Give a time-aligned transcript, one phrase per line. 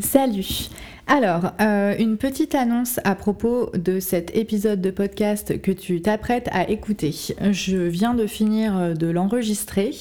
[0.00, 0.70] Salut
[1.06, 6.48] Alors, euh, une petite annonce à propos de cet épisode de podcast que tu t'apprêtes
[6.50, 7.14] à écouter.
[7.52, 9.92] Je viens de finir euh, de l'enregistrer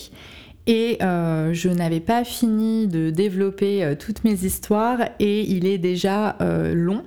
[0.65, 6.37] et euh, je n'avais pas fini de développer toutes mes histoires et il est déjà
[6.73, 7.03] long.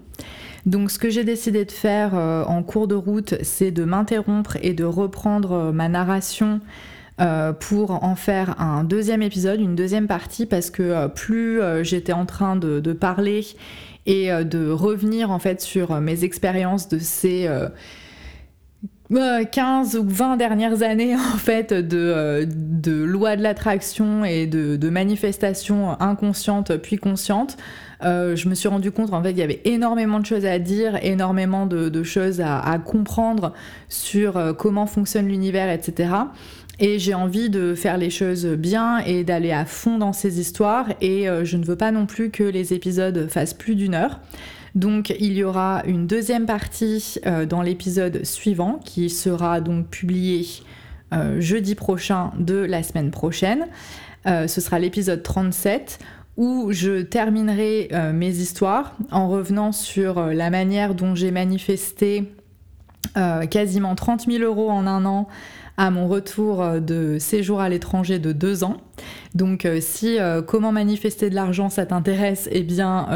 [0.64, 4.74] Donc ce que j'ai décidé de faire en cours de route, c'est de m'interrompre et
[4.74, 6.60] de reprendre ma narration
[7.18, 11.82] euh, pour en faire un deuxième épisode, une deuxième partie, parce que euh, plus euh,
[11.82, 13.46] j'étais en train de, parler
[14.04, 17.48] et de revenir en fait sur mes expériences de ces
[19.10, 24.90] 15 ou 20 dernières années en fait de, de loi de l'attraction et de, de
[24.90, 27.56] manifestations inconscientes puis conscientes,
[28.02, 30.98] je me suis rendu compte en fait qu'il y avait énormément de choses à dire,
[31.02, 33.52] énormément de, choses à, à, comprendre
[33.88, 36.10] sur comment fonctionne l'univers, etc.
[36.78, 40.88] Et j'ai envie de faire les choses bien et d'aller à fond dans ces histoires.
[41.00, 44.20] Et euh, je ne veux pas non plus que les épisodes fassent plus d'une heure.
[44.74, 50.46] Donc il y aura une deuxième partie euh, dans l'épisode suivant qui sera donc publié
[51.14, 53.68] euh, jeudi prochain de la semaine prochaine.
[54.26, 55.98] ce sera l'épisode 37
[56.36, 62.24] où je terminerai mes histoires en revenant sur la manière dont j'ai manifesté
[63.50, 65.28] quasiment 30 000 euros en un an
[65.76, 68.78] à mon retour euh, de séjour à l'étranger de deux ans.
[69.34, 73.06] Donc euh, si euh, comment manifester de l'argent ça t'intéresse, eh bien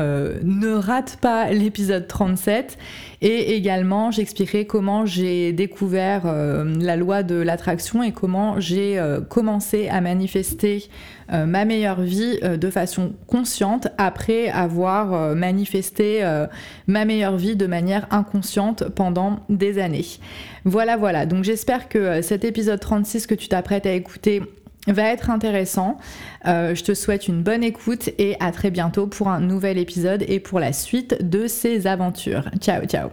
[0.43, 2.77] ne rate pas l'épisode 37
[3.23, 10.01] et également j'expliquerai comment j'ai découvert la loi de l'attraction et comment j'ai commencé à
[10.01, 10.89] manifester
[11.29, 16.23] ma meilleure vie de façon consciente après avoir manifesté
[16.87, 20.07] ma meilleure vie de manière inconsciente pendant des années.
[20.65, 22.50] Voilà voilà, donc j'espère que cet épisode
[22.81, 24.43] 36 que tu t'apprêtes à écouter
[24.87, 25.99] va être intéressant.
[26.47, 30.25] Euh, je te souhaite une bonne écoute et à très bientôt pour un nouvel épisode
[30.27, 32.45] et pour la suite de ces aventures.
[32.61, 33.11] Ciao ciao